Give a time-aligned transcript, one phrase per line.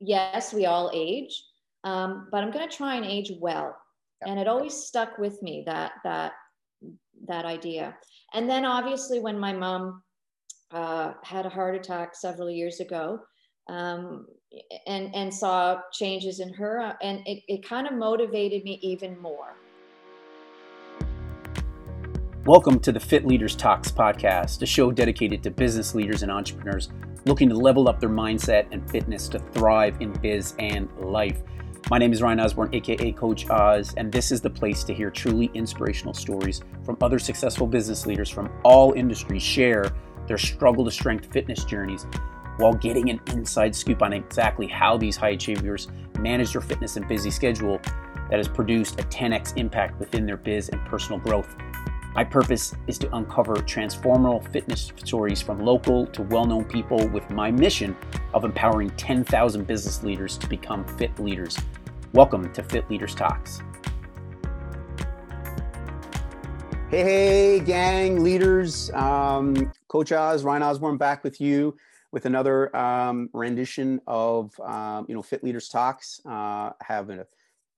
[0.00, 1.42] yes, we all age,
[1.84, 3.76] um, but I'm going to try and age well.
[4.26, 6.32] And it always stuck with me that that
[7.26, 7.96] that idea.
[8.34, 10.02] And then obviously when my mom
[10.70, 13.20] uh, had a heart attack several years ago,
[13.68, 14.26] um,
[14.86, 19.18] and and saw changes in her, uh, and it, it kind of motivated me even
[19.20, 19.56] more.
[22.46, 26.90] Welcome to the Fit Leaders Talks podcast, a show dedicated to business leaders and entrepreneurs
[27.26, 31.42] looking to level up their mindset and fitness to thrive in biz and life.
[31.90, 35.10] My name is Ryan Osborne, aka Coach Oz, and this is the place to hear
[35.10, 39.92] truly inspirational stories from other successful business leaders from all industries share
[40.28, 42.06] their struggle to strength fitness journeys
[42.58, 47.06] while getting an inside scoop on exactly how these high achievers manage their fitness and
[47.08, 47.80] busy schedule
[48.30, 51.56] that has produced a 10x impact within their biz and personal growth.
[52.16, 57.28] My purpose is to uncover transformational fitness stories from local to well known people with
[57.28, 57.94] my mission
[58.32, 61.58] of empowering 10,000 business leaders to become fit leaders.
[62.14, 63.60] Welcome to Fit Leaders Talks.
[66.88, 68.90] Hey, hey, gang, leaders.
[68.92, 71.76] Um, Coach Oz, Ryan Osborne back with you
[72.12, 76.22] with another um, rendition of um, you know Fit Leaders Talks.
[76.24, 77.26] Uh, have a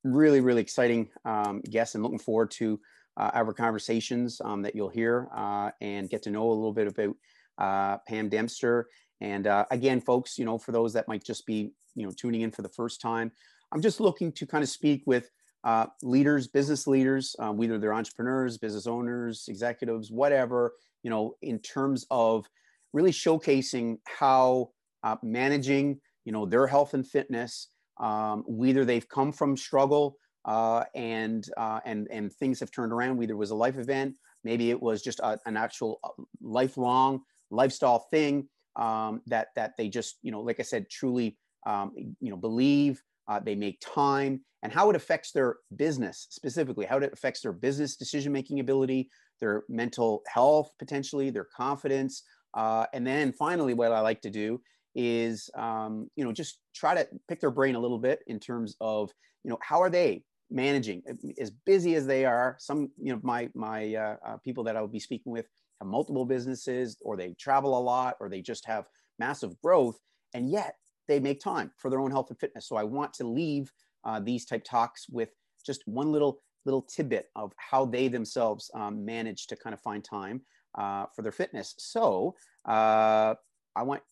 [0.04, 2.78] really, really exciting um, guest and looking forward to
[3.18, 7.16] our conversations um, that you'll hear uh, and get to know a little bit about
[7.58, 8.88] uh, Pam Dempster.
[9.20, 12.42] And uh, again, folks, you know, for those that might just be, you know, tuning
[12.42, 13.32] in for the first time,
[13.72, 15.30] I'm just looking to kind of speak with
[15.64, 21.58] uh, leaders, business leaders, um, whether they're entrepreneurs, business owners, executives, whatever, you know, in
[21.58, 22.46] terms of
[22.92, 24.70] really showcasing how
[25.02, 27.68] uh, managing, you know, their health and fitness,
[28.00, 33.22] um, whether they've come from struggle uh, and uh, and and things have turned around.
[33.22, 38.06] It was a life event, maybe it was just a, an actual uh, lifelong lifestyle
[38.10, 42.36] thing um, that that they just you know, like I said, truly um, you know
[42.36, 43.02] believe.
[43.30, 47.52] Uh, they make time and how it affects their business specifically, how it affects their
[47.52, 52.22] business decision making ability, their mental health potentially, their confidence,
[52.54, 54.62] uh, and then finally, what I like to do
[54.94, 58.76] is um, you know just try to pick their brain a little bit in terms
[58.80, 59.10] of
[59.44, 61.02] you know how are they managing
[61.38, 64.80] as busy as they are some you know my my uh, uh, people that i
[64.80, 65.46] will be speaking with
[65.80, 68.86] have multiple businesses or they travel a lot or they just have
[69.18, 69.98] massive growth
[70.34, 70.76] and yet
[71.06, 72.68] they make time for their own health and fitness.
[72.68, 73.72] So i want to leave
[74.04, 75.30] uh, these type talks with
[75.64, 80.04] just one little little tidbit of how they themselves um, manage to kind of find
[80.04, 80.42] time
[80.76, 81.74] uh, for their fitness.
[81.78, 82.34] So
[82.66, 83.34] uh,
[83.76, 84.02] i want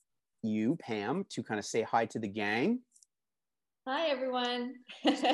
[0.43, 2.81] you pam to kind of say hi to the gang
[3.89, 4.75] Hi, everyone.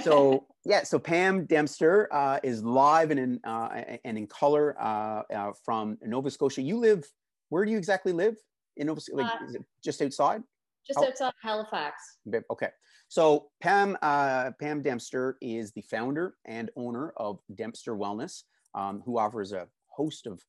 [0.03, 3.69] so yeah, so Pam Dempster uh, is live and in uh,
[4.05, 6.61] and in color uh, uh, from Nova Scotia.
[6.61, 7.03] You live
[7.49, 8.35] where do you exactly live
[8.77, 9.23] in Nova Scotia?
[9.23, 10.43] Like, uh, just outside?
[10.87, 11.07] Just oh.
[11.07, 12.19] outside Halifax.
[12.51, 12.69] Okay,
[13.09, 18.43] so Pam uh, Pam Dempster is the founder and owner of Dempster Wellness,
[18.75, 20.43] um, who offers a host of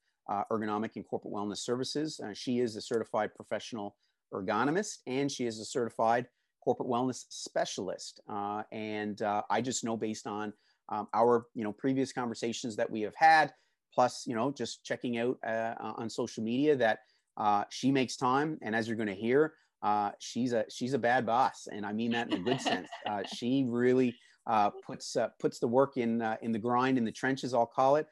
[0.52, 2.19] ergonomic and corporate wellness services.
[2.34, 3.96] she is a certified professional
[4.34, 6.28] ergonomist, and she is a certified
[6.63, 8.22] corporate wellness specialist.
[8.29, 10.53] Uh, and uh, I just know based on
[10.90, 13.53] um, our you know previous conversations that we have had,
[13.94, 17.00] plus you know just checking out uh, on social media that
[17.38, 18.57] uh, she makes time.
[18.62, 21.94] And as you're going to hear, uh, she's a she's a bad boss, and I
[21.94, 22.88] mean that in a good sense.
[23.06, 24.16] Uh, she really
[24.85, 28.07] puts puts the work in in the grind in the trenches, I'll call it,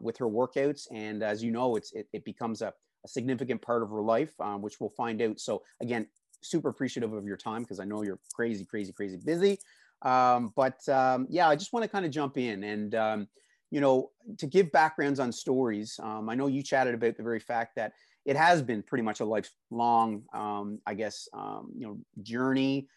[0.00, 0.86] with her workouts.
[0.90, 2.72] And as you know, it's it, it becomes a
[3.06, 5.40] a significant part of her life, um, which we'll find out.
[5.40, 6.06] So again,
[6.50, 9.58] super appreciative of your time because I know you're crazy, crazy, crazy busy.
[10.02, 13.28] Um, but um, yeah, I just want to kind of jump in and, um,
[13.70, 15.98] you know, to give backgrounds on stories.
[16.02, 17.92] Um, I know you chatted about the very fact that
[18.24, 22.88] it has been pretty much a lifelong, um, I guess, um, you know, journey.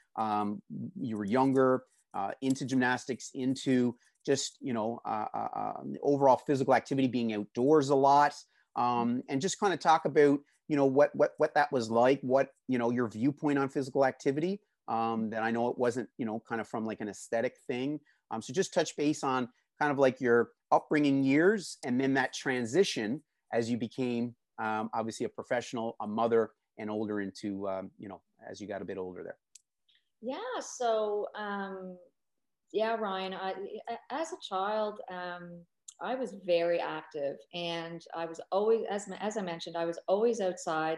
[1.00, 1.84] you were younger,
[2.14, 3.96] uh, into gymnastics, into
[4.26, 5.74] just, you know, uh, uh, uh
[6.04, 8.36] overall physical activity, being outdoors a lot,
[8.76, 12.52] and just kind of talk about you know what what what that was like what
[12.70, 16.42] you know your viewpoint on physical activity um, that i know it wasn't you know
[16.48, 18.00] kind of from like an aesthetic thing.
[18.32, 19.50] Um, so just touch base on
[19.80, 25.26] kind of like your upbringing years and then that transition as you became um, obviously
[25.26, 28.98] a professional a mother and older into um, you know as you got a bit
[28.98, 29.38] older there.
[30.22, 31.98] Yeah so um,
[32.72, 33.54] yeah ryan I,
[34.12, 35.62] as a child um,
[36.02, 40.42] I was very active and I was always, as, as I mentioned, I was always
[40.42, 40.98] outside.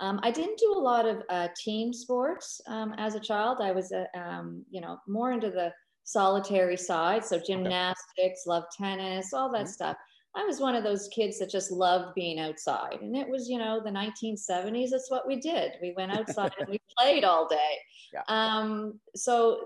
[0.00, 3.58] Um, I didn't do a lot of uh, team sports um, as a child.
[3.60, 7.24] I was, uh, um, you know, more into the solitary side.
[7.24, 9.68] So gymnastics, love tennis, all that mm-hmm.
[9.68, 9.96] stuff.
[10.36, 12.98] I was one of those kids that just loved being outside.
[13.02, 14.90] And it was, you know, the 1970s.
[14.90, 15.72] That's what we did.
[15.80, 17.78] We went outside and we played all day.
[18.12, 18.22] Yeah.
[18.26, 19.60] Um, so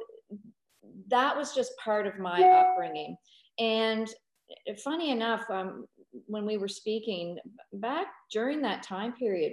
[1.09, 3.17] that was just part of my upbringing.
[3.59, 4.09] And
[4.83, 5.87] funny enough, um,
[6.27, 7.39] when we were speaking
[7.75, 9.53] back during that time period,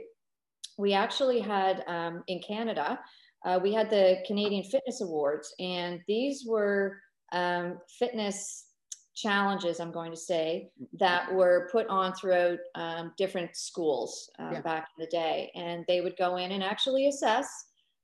[0.77, 2.99] we actually had um, in Canada,
[3.45, 6.97] uh, we had the Canadian Fitness Awards, and these were
[7.31, 8.65] um, fitness
[9.15, 10.69] challenges, I'm going to say,
[10.99, 14.61] that were put on throughout um, different schools uh, yeah.
[14.61, 15.51] back in the day.
[15.55, 17.47] And they would go in and actually assess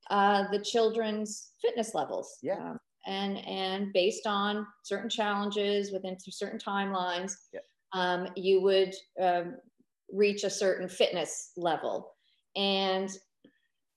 [0.10, 2.38] uh, the children's fitness levels.
[2.42, 2.58] Yeah.
[2.58, 7.60] Um, and, and based on certain challenges within certain timelines, yeah.
[7.94, 9.56] um, you would um,
[10.12, 12.12] reach a certain fitness level.
[12.56, 13.10] And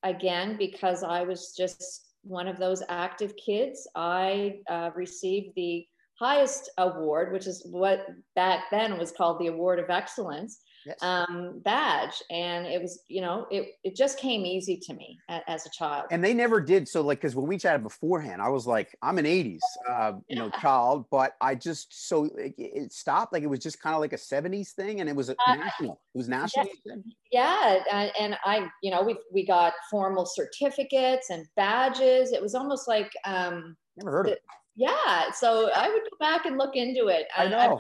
[0.03, 5.85] again, because I was just one of those active kids, I uh, received the
[6.19, 10.97] highest award, which is what back then was called the Award of Excellence yes.
[11.03, 12.23] um, badge.
[12.31, 16.07] And it was, you know, it, it just came easy to me as a child.
[16.11, 16.89] And they never did.
[16.89, 20.37] So like, cause when we chatted beforehand, I was like, I'm an eighties, uh, you
[20.37, 23.33] know, child, but I just, so it, it, stopped.
[23.33, 25.55] Like, it was just kind of like a seventies thing and it was a uh,
[25.55, 26.69] national, it was national.
[27.31, 27.81] Yeah.
[27.87, 28.11] yeah.
[28.19, 32.33] And I, you know, we, we got formal certificates and badges.
[32.33, 34.43] It was almost like, um, never heard the, of it.
[34.77, 35.31] Yeah.
[35.33, 37.27] So I would go back and look into it.
[37.37, 37.59] I know.
[37.59, 37.79] I,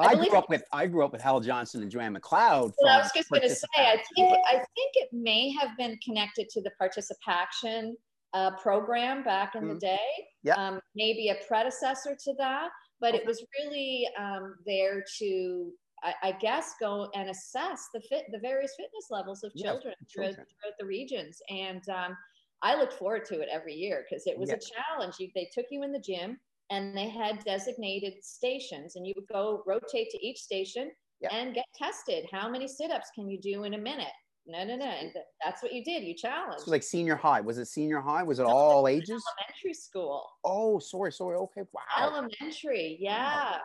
[0.00, 2.72] I, I grew up with I grew up with Hal Johnson and Joanne McLeod.
[2.80, 5.98] Well, I was just going to say, I think I think it may have been
[6.04, 7.94] connected to the ParticipACTION
[8.34, 9.74] uh, program back in mm-hmm.
[9.74, 9.98] the day.
[10.42, 10.54] Yeah.
[10.54, 12.68] Um, maybe a predecessor to that,
[13.00, 13.18] but okay.
[13.18, 15.72] it was really um, there to,
[16.02, 20.06] I, I, guess, go and assess the fit, the various fitness levels of children, yeah,
[20.14, 21.38] throughout, throughout, the regions.
[21.48, 22.16] And um,
[22.62, 24.56] I looked forward to it every year because it was yeah.
[24.56, 25.14] a challenge.
[25.18, 26.38] You, they took you in the gym
[26.70, 31.32] and they had designated stations and you would go rotate to each station yep.
[31.32, 32.26] and get tested.
[32.30, 34.12] How many sit-ups can you do in a minute?
[34.46, 35.12] No no no and
[35.44, 36.04] that's what you did.
[36.04, 36.64] You challenged.
[36.64, 38.22] So like senior high was it senior high?
[38.22, 39.22] Was it no, all it was ages?
[39.38, 40.26] elementary school.
[40.42, 41.82] Oh sorry sorry okay wow.
[42.00, 43.52] Elementary yeah.
[43.52, 43.58] Wow.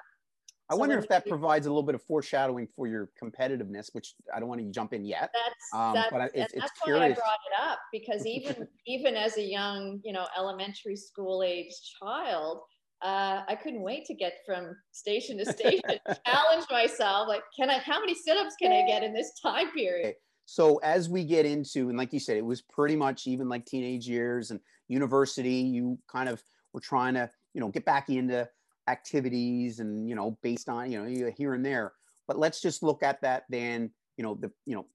[0.69, 4.15] I so wonder if that provides a little bit of foreshadowing for your competitiveness, which
[4.33, 5.29] I don't want to jump in yet.
[5.33, 6.99] That's, um, that's, but it's, it's that's curious.
[6.99, 11.43] why I brought it up because even even as a young, you know, elementary school
[11.43, 12.61] age child,
[13.03, 15.81] uh, I couldn't wait to get from station to station,
[16.25, 17.27] challenge myself.
[17.27, 20.15] Like, can I, how many sit ups can I get in this time period?
[20.45, 23.65] So, as we get into, and like you said, it was pretty much even like
[23.65, 26.41] teenage years and university, you kind of
[26.71, 28.47] were trying to, you know, get back into
[28.87, 31.91] activities and, you know, based on, you know, here and there.
[32.27, 34.85] But let's just look at that then, you know, the, you know,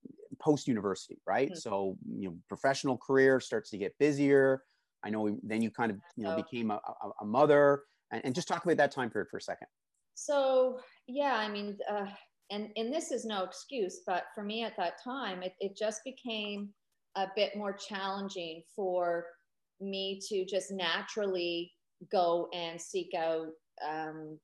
[0.40, 1.48] post university, right?
[1.48, 1.58] Mm-hmm.
[1.58, 4.62] So, you know, professional career starts to get busier.
[5.04, 7.82] I know then you kind of, you know, became a, a, a mother
[8.12, 9.68] and, and just talk about that time period for a second.
[10.14, 12.06] So yeah, I mean, uh,
[12.50, 16.02] and and this is no excuse, but for me at that time, it, it just
[16.04, 16.70] became
[17.16, 19.26] a bit more challenging for
[19.80, 21.72] me to just naturally
[22.10, 23.48] go and seek out
[23.86, 24.38] um,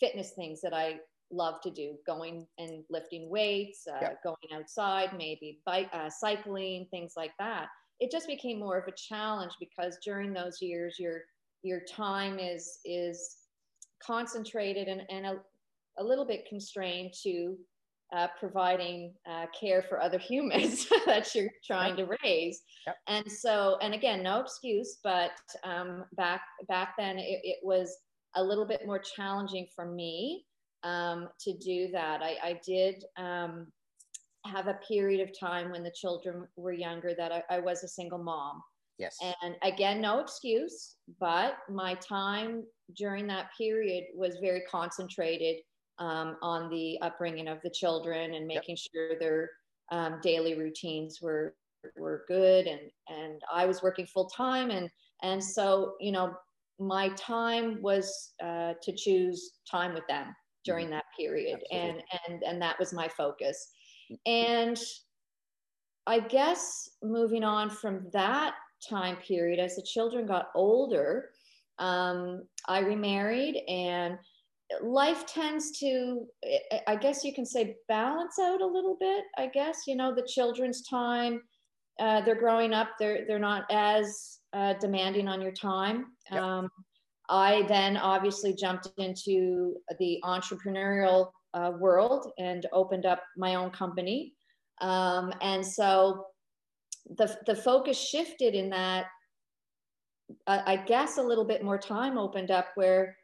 [0.00, 0.98] fitness things that I
[1.30, 7.12] love to do, going and lifting weights, uh, going outside, maybe bike, uh, cycling, things
[7.16, 7.66] like that.
[8.00, 11.22] It just became more of a challenge because during those years, you're
[11.62, 13.36] your time is is
[14.04, 15.36] concentrated and, and a,
[15.98, 17.56] a little bit constrained to
[18.16, 22.62] uh, providing uh, care for other humans that you're trying to raise.
[22.86, 22.96] Yep.
[23.06, 25.32] And so, and again, no excuse, but
[25.64, 27.94] um, back back then it, it, was
[28.36, 30.46] a little bit more challenging for me
[30.84, 32.22] um, to do that.
[32.22, 33.66] I, I did um,
[34.46, 37.88] have a period of time when the children were younger that I, I was a
[37.88, 38.62] single mom.
[38.98, 39.16] Yes.
[39.42, 42.64] And again, no excuse, but my time
[42.96, 45.56] during that period was very concentrated
[45.98, 48.78] um, on the upbringing of the children and making yep.
[48.92, 49.50] sure their
[49.90, 51.54] um, daily routines were
[51.96, 54.90] were good and and I was working full time and
[55.22, 56.34] and so you know
[56.80, 60.94] my time was uh, to choose time with them during mm-hmm.
[60.94, 61.88] that period Absolutely.
[61.88, 63.68] and and and that was my focus
[64.10, 64.30] mm-hmm.
[64.30, 64.80] and
[66.06, 68.54] I guess moving on from that
[68.88, 71.30] time period, as the children got older,
[71.78, 74.18] um, I remarried and
[74.82, 76.26] life tends to
[76.86, 79.84] i guess you can say balance out a little bit i guess.
[79.86, 81.40] You know the children's time
[81.98, 86.06] uh, they're growing up they're they're not as uh, demanding on your time.
[86.30, 86.42] Yep.
[86.42, 86.68] um,
[87.30, 94.34] i then obviously jumped into the entrepreneurial uh, world and opened up my own company.
[94.80, 96.26] Um, and so
[97.16, 99.06] the, the focus shifted in that
[100.46, 103.16] I guess a little bit more time opened up where,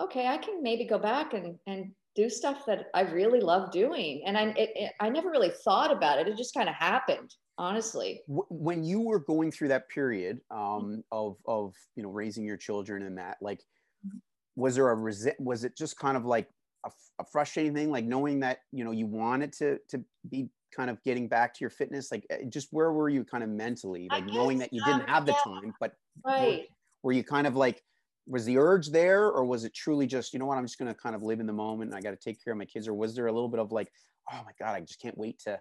[0.00, 4.22] okay, I can maybe go back and, and do stuff that I really love doing.
[4.24, 6.28] And I, it, it, I never really thought about it.
[6.28, 8.22] It just kind of happened, honestly.
[8.28, 13.02] When you were going through that period um, of, of, you know, raising your children
[13.02, 13.58] and that, like,
[14.06, 14.18] mm-hmm.
[14.54, 16.48] was there a resent, was it just kind of like
[16.86, 20.90] a, a frustrating thing, like knowing that, you know, you wanted to, to be kind
[20.90, 22.10] of getting back to your fitness?
[22.10, 25.26] Like, eh, just where were you kind of mentally, like knowing that you didn't have
[25.26, 25.92] the time, but
[26.24, 26.42] right.
[26.42, 26.56] were,
[27.02, 27.82] were you kind of like,
[28.28, 30.92] was the urge there or was it truly just you know what i'm just going
[30.92, 32.64] to kind of live in the moment and i got to take care of my
[32.64, 33.90] kids or was there a little bit of like
[34.32, 35.58] oh my god i just can't wait to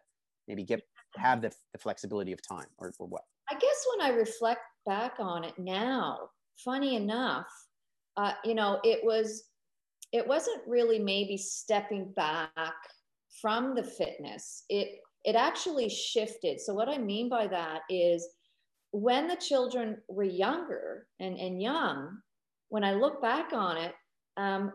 [0.48, 0.82] maybe get
[1.16, 5.14] have the, the flexibility of time or, or what i guess when i reflect back
[5.20, 6.20] on it now
[6.64, 7.48] funny enough
[8.18, 9.46] uh, you know it was
[10.12, 12.50] it wasn't really maybe stepping back
[13.42, 18.28] from the fitness it it actually shifted so what i mean by that is
[18.92, 22.18] when the children were younger and, and young
[22.70, 23.94] when I look back on it,
[24.36, 24.74] um,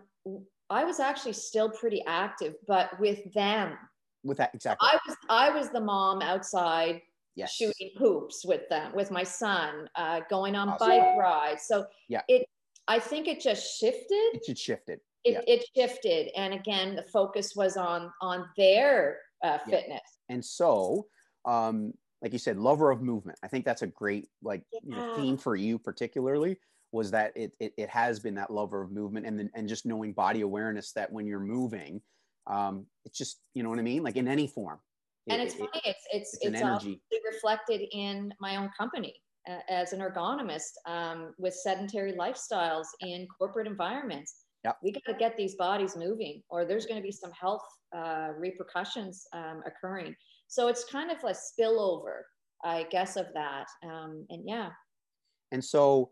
[0.71, 3.76] I was actually still pretty active, but with them.
[4.25, 4.88] With that, exactly.
[4.90, 7.02] I was I was the mom outside
[7.35, 7.52] yes.
[7.52, 10.88] shooting hoops with them, with my son, uh, going on awesome.
[10.88, 11.64] bike rides.
[11.66, 12.47] So yeah, it.
[12.88, 14.31] I think it just shifted.
[14.35, 15.00] It just shifted.
[15.25, 15.55] It, yeah.
[15.55, 20.00] it shifted, and again, the focus was on on their uh, fitness.
[20.29, 20.35] Yeah.
[20.35, 21.07] And so,
[21.45, 23.38] um, like you said, lover of movement.
[23.43, 24.81] I think that's a great like yeah.
[24.85, 26.57] you know, theme for you particularly
[26.93, 29.87] was that it, it, it has been that lover of movement and then, and just
[29.87, 32.00] knowing body awareness that when you're moving,
[32.47, 34.02] um, it's just, you know what I mean?
[34.02, 34.79] Like in any form.
[35.29, 37.00] And it, it's funny, it's, it's, it's, it's energy.
[37.25, 39.14] reflected in my own company
[39.49, 44.45] uh, as an ergonomist um, with sedentary lifestyles in corporate environments.
[44.64, 44.78] Yep.
[44.83, 47.64] We got to get these bodies moving or there's going to be some health
[47.95, 50.14] uh, repercussions um, occurring.
[50.47, 52.23] So it's kind of a spillover,
[52.64, 53.66] I guess, of that.
[53.85, 54.71] Um, and yeah.
[55.50, 56.11] And so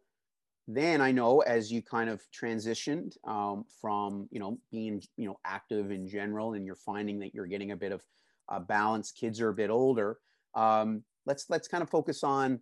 [0.66, 5.38] then I know as you kind of transitioned um, from you know being you know
[5.44, 8.02] active in general, and you're finding that you're getting a bit of
[8.48, 9.12] uh, balance.
[9.12, 10.18] Kids are a bit older.
[10.54, 12.60] Um, let's let's kind of focus on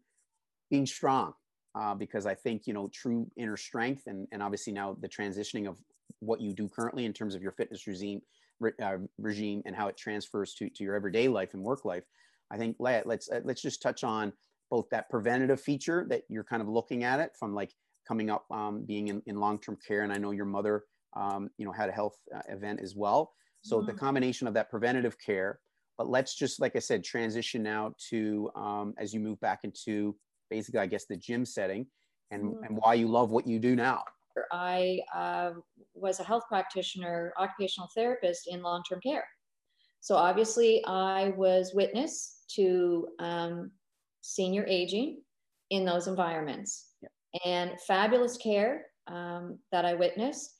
[0.71, 1.33] being strong
[1.75, 5.69] uh, because I think you know true inner strength, and and obviously now the transitioning
[5.69, 5.79] of
[6.21, 8.21] what you do currently in terms of your fitness regime
[8.83, 12.05] uh, regime and how it transfers to to your everyday life and work life.
[12.51, 14.33] I think let, let's uh, let's just touch on
[14.71, 17.73] both that preventative feature that you're kind of looking at it from like
[18.07, 20.85] coming up um, being in, in long-term care and i know your mother
[21.17, 23.33] um, you know had a health uh, event as well
[23.63, 23.87] so mm-hmm.
[23.87, 25.61] the combination of that preventative care
[25.97, 30.17] but let's just like i said transition now to um, as you move back into
[30.51, 31.87] basically i guess the gym setting
[32.31, 32.65] and, mm-hmm.
[32.65, 34.03] and why you love what you do now
[34.53, 35.51] i uh,
[35.95, 39.25] was a health practitioner occupational therapist in long-term care
[40.01, 43.71] so obviously i was witness to um,
[44.21, 45.21] senior aging
[45.71, 46.89] in those environments
[47.45, 50.55] and fabulous care um, that I witnessed.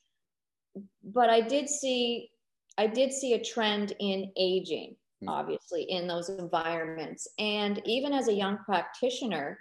[1.03, 2.29] But I did see,
[2.77, 5.29] I did see a trend in aging, mm.
[5.29, 7.27] obviously, in those environments.
[7.37, 9.59] And even as a young practitioner,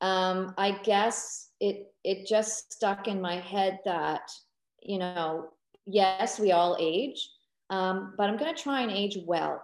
[0.00, 4.30] um, I guess it it just stuck in my head that
[4.82, 5.50] you know,
[5.86, 7.30] yes, we all age,
[7.70, 9.62] um, but I'm going to try and age well.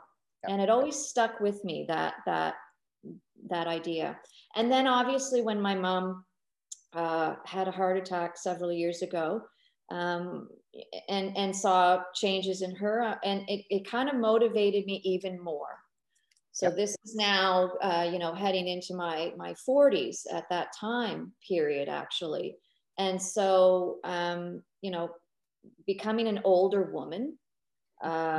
[0.49, 2.55] And it always stuck with me that that
[3.49, 4.19] that idea.
[4.55, 6.25] And then obviously when my mom
[6.93, 9.43] uh, had a heart attack several years ago
[9.91, 10.49] um,
[11.09, 13.03] and, and saw changes in her.
[13.03, 15.79] Uh, and it, it kind of motivated me even more.
[16.57, 16.77] So yep.
[16.77, 21.89] this is now, uh, you know, heading into my, my 40s at that time period,
[21.89, 22.57] actually.
[22.99, 25.11] And so, um, you know,
[25.87, 27.37] becoming an older woman,
[28.03, 28.39] uh,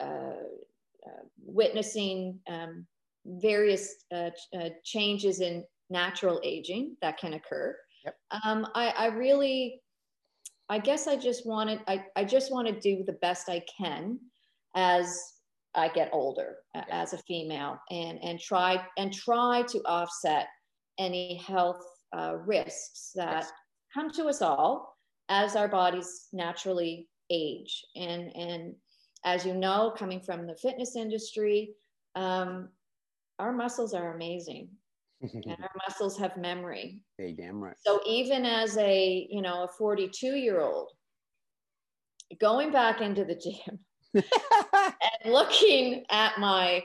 [0.00, 2.86] uh, uh witnessing um,
[3.24, 4.04] various
[4.84, 8.16] changes in natural aging that can occur Yep.
[8.44, 9.80] Um, I, I really,
[10.68, 14.18] I guess I just wanted, I, I just want to do the best I can
[14.76, 15.20] as
[15.76, 16.86] I get older yep.
[16.90, 20.46] as a female and, and try, and try to offset
[20.98, 21.84] any health
[22.16, 23.52] uh, risks that yes.
[23.92, 24.96] come to us all
[25.28, 27.84] as our bodies naturally age.
[27.94, 28.74] And, and
[29.24, 31.74] as you know, coming from the fitness industry,
[32.14, 32.68] um,
[33.38, 34.68] our muscles are amazing
[35.20, 37.02] and our muscles have memory.
[37.18, 37.76] Hey, damn right.
[37.84, 40.90] So even as a, you know, a 42 year old,
[42.40, 43.78] going back into the gym
[45.24, 46.82] and looking at my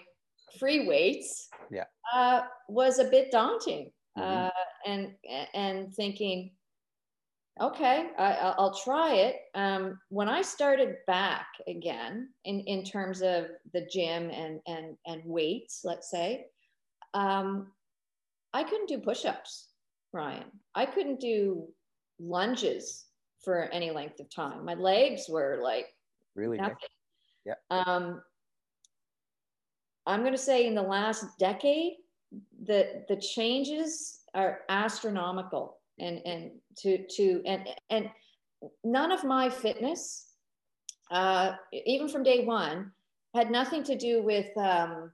[0.60, 1.86] free weights yeah.
[2.14, 3.92] uh, was a bit daunting.
[4.18, 4.48] Mm-hmm.
[4.48, 4.50] Uh,
[4.86, 5.12] and,
[5.54, 6.52] and thinking,
[7.62, 9.36] okay, I, will try it.
[9.56, 15.22] Um, when I started back again in, in terms of the gym and, and, and
[15.26, 16.48] weights, let's say,
[17.14, 17.68] um,
[18.54, 19.70] I couldn't do push ups,
[20.12, 20.46] Ryan.
[20.76, 21.68] I couldn't do
[22.20, 23.06] lunges
[23.44, 24.66] for any length of time.
[24.66, 25.88] My legs were like
[26.36, 26.58] Really?
[26.58, 26.76] Nothing.
[27.46, 27.56] Yeah.
[27.70, 28.22] Um,
[30.06, 31.94] I'm going to say in the last decade,
[32.66, 38.10] the the changes are astronomical, and and to to and and
[38.84, 40.34] none of my fitness,
[41.12, 42.92] uh, even from day one,
[43.36, 45.12] had nothing to do with um,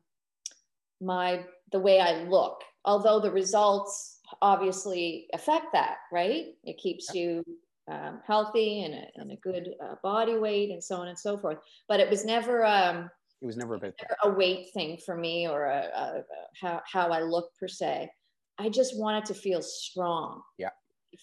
[1.02, 2.62] my the way I look.
[2.86, 6.48] Although the results obviously affect that, right?
[6.64, 7.44] It keeps you
[7.90, 11.38] um, healthy and a, and a good uh, body weight and so on and so
[11.38, 11.58] forth.
[11.88, 13.10] But it was never um,
[13.42, 16.24] it was never about never a weight thing for me or a, a, a
[16.60, 18.10] how how I look per se.
[18.58, 20.42] I just wanted to feel strong.
[20.58, 20.70] Yeah.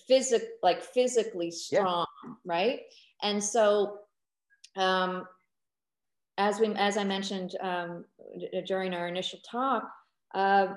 [0.08, 2.32] Physic like physically strong, yeah.
[2.44, 2.80] right?
[3.22, 3.98] And so
[4.76, 5.26] um,
[6.38, 8.04] as we as I mentioned um,
[8.38, 9.84] d- during our initial talk,
[10.34, 10.68] uh,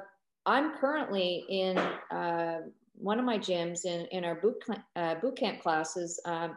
[0.45, 2.61] I'm currently in uh,
[2.97, 4.63] one of my gyms in in our boot
[4.95, 6.49] uh, boot camp classes, uh,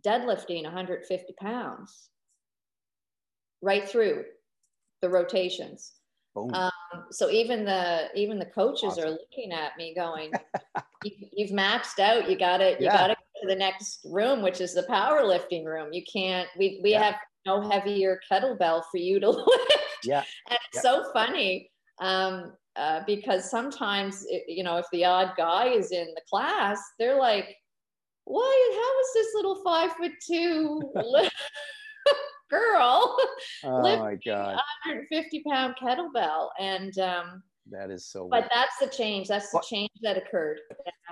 [0.00, 2.08] deadlifting 150 pounds,
[3.62, 4.24] right through
[5.02, 5.92] the rotations.
[6.36, 6.70] Um,
[7.10, 9.04] so even the even the coaches awesome.
[9.04, 10.30] are looking at me, going,
[11.04, 12.30] you, have maxed out.
[12.30, 12.96] You got to you yeah.
[12.96, 15.92] got to go to the next room, which is the powerlifting room.
[15.92, 16.48] You can't.
[16.56, 17.02] We we yeah.
[17.02, 17.14] have
[17.44, 19.78] no heavier kettlebell for you to lift.
[20.04, 20.80] Yeah, and it's yeah.
[20.80, 26.06] so funny um, uh, because sometimes it, you know if the odd guy is in
[26.14, 27.56] the class, they're like,
[28.24, 28.72] "Why?
[28.74, 30.92] How is this little five foot two
[32.50, 33.18] girl
[33.64, 34.54] oh my god
[34.86, 38.50] 150 pound kettlebell and um that is so but weird.
[38.54, 40.58] that's the change that's the change that occurred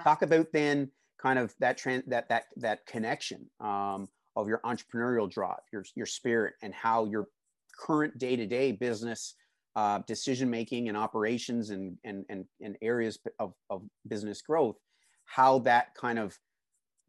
[0.02, 5.30] talk about then kind of that trend that that that connection um of your entrepreneurial
[5.30, 7.28] drive your your spirit and how your
[7.78, 9.34] current day-to-day business
[9.76, 14.76] uh, decision making and operations and, and and and areas of, of business growth
[15.26, 16.36] how that kind of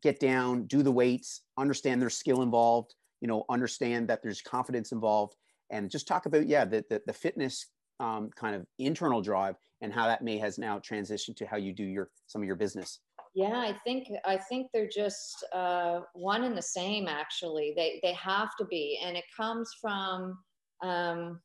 [0.04, 4.92] get down do the weights understand there's skill involved you know understand that there's confidence
[4.92, 5.36] involved
[5.72, 7.68] and just talk about yeah the the, the fitness
[8.00, 11.74] um, kind of internal drive and how that may has now transitioned to how you
[11.74, 13.00] do your some of your business.
[13.34, 17.74] Yeah i think i think they're just uh, one and the same actually.
[17.76, 20.38] They they have to be and it comes from
[20.84, 21.40] um,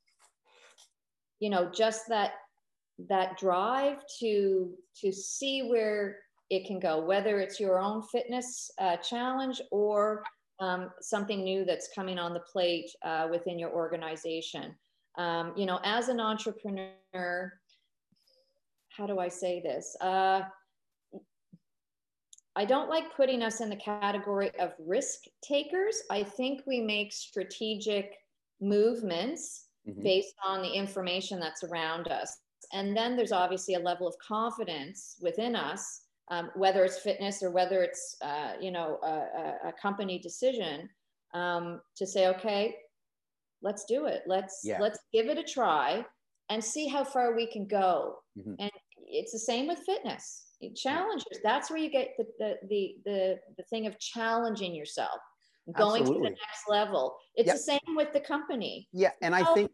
[1.42, 2.33] you know just that
[3.11, 6.18] that drive to to see where
[6.50, 10.22] it can go whether it's your own fitness uh, challenge or
[10.61, 14.74] um, something new that's coming on the plate uh, within your organization.
[15.18, 17.52] Um, you know, as an entrepreneur,
[18.96, 19.96] how do I say this?
[20.00, 20.42] Uh,
[22.55, 26.02] I don't like putting us in the category of risk takers.
[26.11, 28.12] I think we make strategic
[28.61, 30.03] movements mm-hmm.
[30.03, 32.37] based on the information that's around us.
[32.73, 37.51] And then there's obviously a level of confidence within us um, whether it's fitness or
[37.51, 40.88] whether it's uh, you know a, a company decision
[41.35, 42.75] um, to say okay
[43.62, 44.79] let's do it let's yeah.
[44.81, 46.05] let's give it a try
[46.49, 48.55] and see how far we can go mm-hmm.
[48.59, 48.71] and
[49.07, 53.64] it's the same with fitness challenges that's where you get the the the the, the
[53.64, 55.18] thing of challenging yourself
[55.70, 56.31] going Absolutely.
[56.31, 57.57] to the next level it's yep.
[57.57, 59.70] the same with the company yeah and i think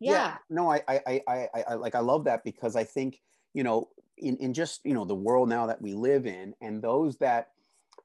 [0.00, 0.12] yeah.
[0.12, 3.20] yeah no I, I i i i like i love that because i think
[3.54, 6.82] you know in, in just you know the world now that we live in and
[6.82, 7.48] those that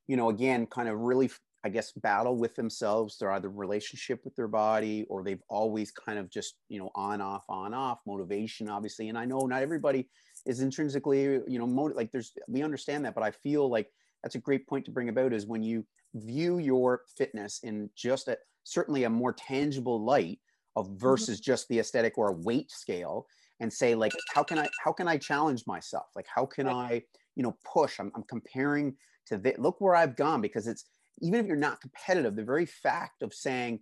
[0.07, 1.29] you know again kind of really
[1.63, 6.17] i guess battle with themselves they're either relationship with their body or they've always kind
[6.17, 10.07] of just you know on off on off motivation obviously and i know not everybody
[10.45, 13.89] is intrinsically you know like there's we understand that but i feel like
[14.23, 18.27] that's a great point to bring about is when you view your fitness in just
[18.27, 20.39] a certainly a more tangible light
[20.75, 20.97] of mm-hmm.
[20.97, 23.27] versus just the aesthetic or a weight scale
[23.59, 26.07] and say like how can i how can i challenge myself?
[26.15, 27.01] Like how can i
[27.35, 27.99] you know push?
[27.99, 28.95] I'm, I'm comparing
[29.27, 30.85] to the, look where i've gone because it's
[31.21, 33.79] even if you're not competitive the very fact of saying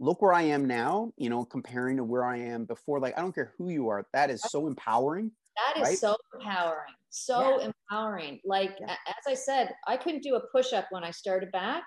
[0.00, 3.20] look where i am now you know comparing to where i am before like i
[3.20, 5.98] don't care who you are that is so empowering that is right?
[5.98, 7.66] so empowering so yeah.
[7.90, 8.96] empowering like yeah.
[9.08, 11.82] as i said i couldn't do a push-up when i started back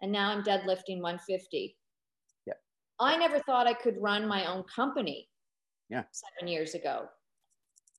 [0.00, 1.76] and now i'm deadlifting 150
[2.46, 2.54] yeah
[3.00, 5.28] i never thought i could run my own company
[5.88, 7.06] yeah seven years ago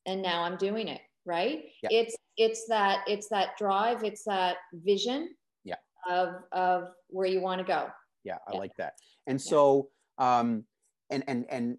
[0.06, 1.90] and now i'm doing it right yeah.
[1.92, 5.30] it's it's that it's that drive it's that vision
[5.64, 5.76] yeah
[6.10, 7.88] of of where you want to go
[8.24, 8.60] yeah i yeah.
[8.60, 8.94] like that
[9.28, 10.64] and so um
[11.10, 11.78] and and and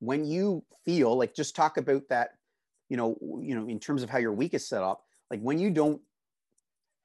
[0.00, 2.30] when you feel like just talk about that
[2.88, 5.58] you know you know in terms of how your week is set up like when
[5.58, 6.00] you don't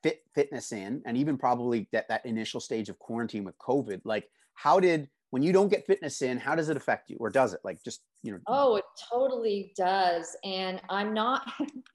[0.04, 4.30] fit fitness in and even probably that that initial stage of quarantine with covid like
[4.54, 7.54] how did when you don't get fitness in how does it affect you or does
[7.54, 11.50] it like just you know oh it totally does and i'm not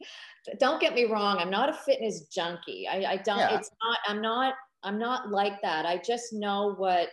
[0.60, 3.56] don't get me wrong i'm not a fitness junkie i, I don't yeah.
[3.56, 7.08] it's not i'm not i'm not like that i just know what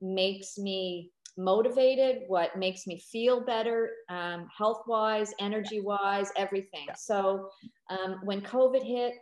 [0.00, 6.84] makes me motivated, what makes me feel better, um, health wise, energy wise, everything.
[6.88, 6.94] Yeah.
[6.94, 7.48] So
[7.90, 9.14] um, when COVID hit,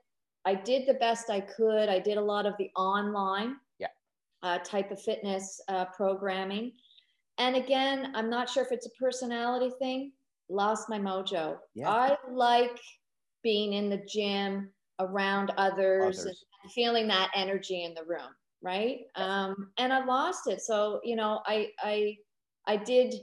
[0.45, 1.89] I did the best I could.
[1.89, 3.89] I did a lot of the online yeah.
[4.43, 6.73] uh, type of fitness uh, programming.
[7.39, 10.13] And again, I'm not sure if it's a personality thing,
[10.49, 11.57] lost my mojo.
[11.75, 11.91] Yeah.
[11.91, 12.79] I like
[13.43, 16.45] being in the gym around others, others.
[16.63, 18.29] and feeling that energy in the room
[18.63, 22.17] right um, and i lost it so you know i i
[22.67, 23.15] i did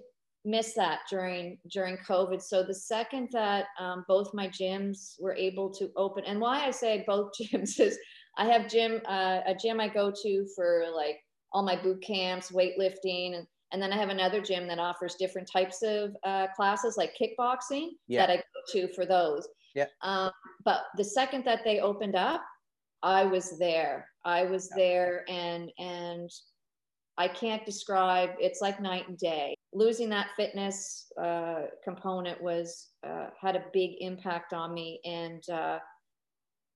[0.46, 5.70] miss that during during covid so the second that um, both my gyms were able
[5.70, 7.98] to open and why i say both gyms is
[8.38, 11.18] i have gym uh, a gym i go to for like
[11.52, 15.50] all my boot camps weightlifting and and then I have another gym that offers different
[15.52, 18.26] types of uh, classes, like kickboxing, yeah.
[18.26, 19.48] that I go to for those.
[19.76, 19.86] Yeah.
[20.02, 20.32] Um,
[20.66, 22.42] but the second that they opened up,
[23.04, 24.08] I was there.
[24.26, 26.30] I was there and and
[27.18, 29.56] I can't describe it's like night and day.
[29.74, 35.80] Losing that fitness uh, component was uh, had a big impact on me and uh,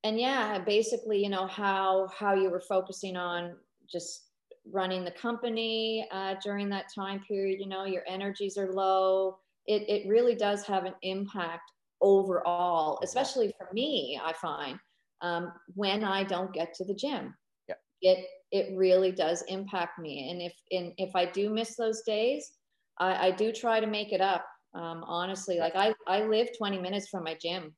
[0.04, 3.56] and yeah, basically, you know, how how you were focusing on
[3.90, 4.28] just
[4.72, 9.38] running the company uh, during that time period, you know, your energies are low.
[9.66, 14.78] It, it really does have an impact overall, especially for me, I find
[15.24, 17.34] um, when I don't get to the gym.
[17.68, 17.76] Yeah.
[18.02, 22.52] It it really does impact me, and if in if I do miss those days,
[23.00, 24.46] I, I do try to make it up.
[24.76, 27.74] Um, honestly, like I I live 20 minutes from my gym.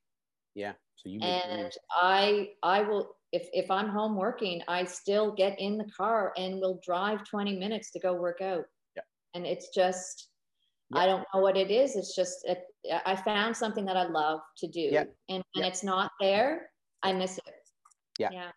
[0.55, 0.73] Yeah.
[0.97, 5.77] So you and I I will if if I'm home working, I still get in
[5.77, 8.65] the car and will drive 20 minutes to go work out.
[8.95, 9.03] Yeah.
[9.33, 10.29] And it's just
[10.91, 11.01] yeah.
[11.01, 11.95] I don't know what it is.
[11.95, 12.63] It's just it,
[13.05, 14.89] I found something that I love to do.
[14.91, 15.03] Yeah.
[15.29, 15.67] And when yeah.
[15.67, 16.69] it's not there,
[17.03, 17.43] I miss it.
[18.19, 18.29] Yeah.
[18.31, 18.51] Yeah.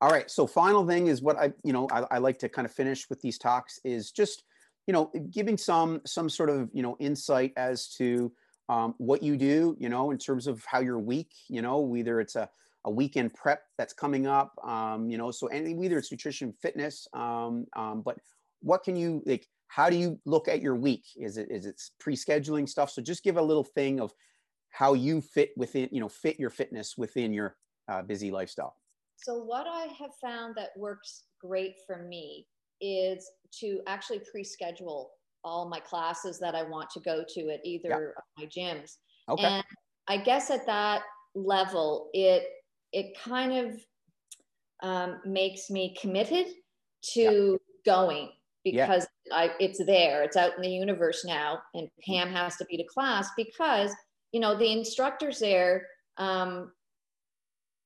[0.00, 0.30] All right.
[0.30, 3.08] So final thing is what I, you know, I, I like to kind of finish
[3.08, 4.42] with these talks is just,
[4.86, 8.32] you know, giving some some sort of you know insight as to
[8.68, 12.20] um, what you do, you know, in terms of how your week, you know, whether
[12.20, 12.48] it's a,
[12.84, 17.06] a weekend prep that's coming up, um, you know, so any whether it's nutrition, fitness,
[17.14, 18.18] um, um, but
[18.60, 19.46] what can you like?
[19.68, 21.04] How do you look at your week?
[21.16, 22.90] Is it is it pre-scheduling stuff?
[22.90, 24.12] So just give a little thing of
[24.70, 27.56] how you fit within, you know, fit your fitness within your
[27.88, 28.76] uh, busy lifestyle?
[29.16, 32.46] So, what I have found that works great for me
[32.80, 35.10] is to actually pre schedule
[35.44, 37.96] all my classes that I want to go to at either yeah.
[37.96, 38.96] of my gyms.
[39.28, 39.44] Okay.
[39.44, 39.64] And
[40.08, 41.02] I guess at that
[41.34, 42.44] level, it
[42.92, 43.80] it kind of
[44.82, 46.46] um, makes me committed
[47.12, 47.92] to yeah.
[47.92, 48.30] going
[48.64, 49.36] because yeah.
[49.36, 52.84] I, it's there, it's out in the universe now, and Pam has to be to
[52.84, 53.92] class because
[54.32, 55.86] you know the instructors there
[56.18, 56.72] um,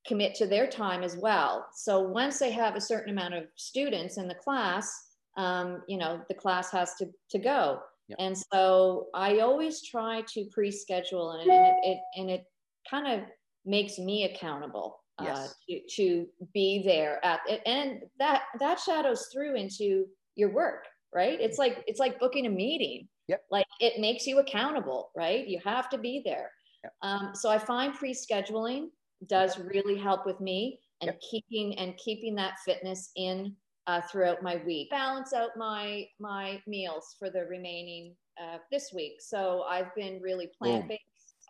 [0.07, 1.67] commit to their time as well.
[1.75, 4.93] So once they have a certain amount of students in the class,
[5.37, 7.81] um, you know, the class has to, to go.
[8.09, 8.17] Yep.
[8.19, 12.45] And so I always try to pre-schedule and, and it, it, and it
[12.91, 13.29] kind of
[13.65, 17.61] makes me accountable uh, to, to be there at it.
[17.67, 21.39] And that, that shadows through into your work, right?
[21.41, 23.07] It's like, it's like booking a meeting.
[23.29, 23.43] Yep.
[23.51, 25.47] Like it makes you accountable, right?
[25.47, 26.51] You have to be there.
[26.83, 26.93] Yep.
[27.03, 28.87] Um, so I find pre-scheduling
[29.27, 31.21] does really help with me and yep.
[31.31, 33.55] keeping and keeping that fitness in
[33.87, 34.91] uh, throughout my week.
[34.91, 39.15] Balance out my my meals for the remaining uh, this week.
[39.21, 41.03] So I've been really plant based.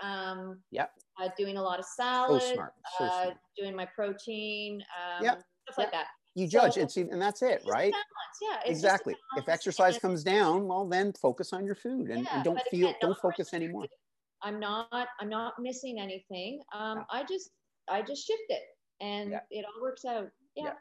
[0.03, 0.93] Um, yep.
[1.21, 2.43] Uh, doing a lot of salad.
[2.43, 2.73] So smart.
[2.99, 3.37] So uh, smart.
[3.57, 4.83] Doing my protein.
[4.97, 5.43] Um, yep.
[5.65, 6.07] Stuff like that.
[6.37, 7.93] You judge so, it's and that's it, right?
[7.93, 8.39] Balance.
[8.41, 9.17] Yeah, exactly.
[9.37, 12.89] If exercise comes down, well, then focus on your food and, yeah, and don't feel,
[12.89, 13.87] again, don't focus anymore.
[14.41, 16.63] I'm not, I'm not missing anything.
[16.73, 17.05] Um.
[17.11, 17.51] I just
[17.91, 18.63] I just shift it
[19.01, 19.41] and yeah.
[19.51, 20.29] it all works out.
[20.57, 20.65] Yeah.
[20.65, 20.73] yeah.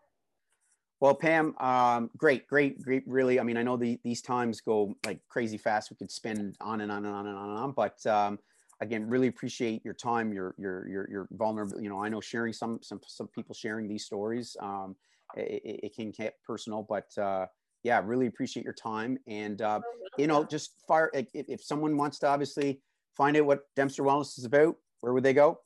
[1.00, 3.04] Well, Pam, um, great, great, great.
[3.08, 5.89] Really, I mean, I know the, these times go like crazy fast.
[5.89, 7.72] We could spend on and on and on and on and on.
[7.72, 8.38] But um,
[8.82, 11.82] again, really appreciate your time, your your your your vulnerable.
[11.82, 14.58] You know, I know sharing some some some people sharing these stories.
[14.62, 14.98] Um,
[15.38, 17.45] it, it can get personal, but uh,
[17.84, 19.17] yeah, really appreciate your time.
[19.26, 19.80] And uh,
[20.17, 22.82] you know, just fire if, if someone wants to obviously
[23.15, 25.60] find out what Dempster Wellness is about, where would they go?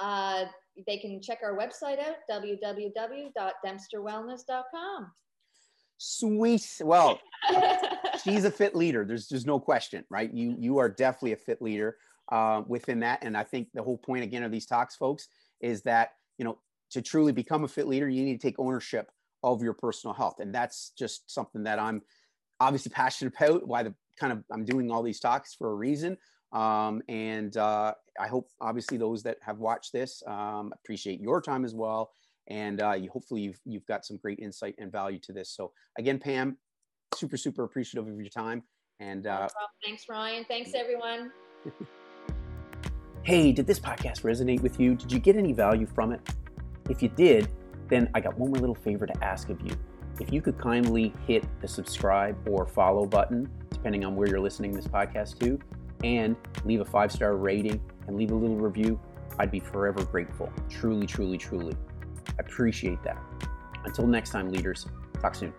[0.00, 0.46] Uh,
[0.86, 5.12] they can check our website out, www.dempsterwellness.com.
[5.98, 6.80] Sweet.
[6.80, 7.20] Well,
[8.24, 9.04] she's a fit leader.
[9.04, 10.32] There's there's no question, right?
[10.32, 11.98] You you are definitely a fit leader
[12.32, 13.22] uh, within that.
[13.22, 15.28] And I think the whole point again of these talks, folks,
[15.60, 16.56] is that you know
[16.92, 19.10] to truly become a fit leader, you need to take ownership
[19.42, 22.00] of your personal health, and that's just something that I'm
[22.60, 23.68] obviously passionate about.
[23.68, 26.16] Why the kind of I'm doing all these talks for a reason.
[26.52, 31.64] Um, and uh, I hope, obviously, those that have watched this um, appreciate your time
[31.64, 32.10] as well.
[32.48, 35.54] And uh, you, hopefully, you've, you've got some great insight and value to this.
[35.54, 36.56] So, again, Pam,
[37.14, 38.62] super, super appreciative of your time.
[38.98, 39.48] And uh,
[39.84, 40.44] thanks, Ryan.
[40.46, 41.30] Thanks, everyone.
[43.22, 44.94] hey, did this podcast resonate with you?
[44.94, 46.20] Did you get any value from it?
[46.88, 47.48] If you did,
[47.88, 49.74] then I got one more little favor to ask of you.
[50.20, 54.72] If you could kindly hit the subscribe or follow button, depending on where you're listening
[54.72, 55.58] this podcast to,
[56.04, 59.00] and leave a five star rating and leave a little review,
[59.38, 60.52] I'd be forever grateful.
[60.68, 61.74] Truly, truly, truly.
[62.28, 63.18] I appreciate that.
[63.84, 64.86] Until next time, leaders,
[65.20, 65.52] talk soon.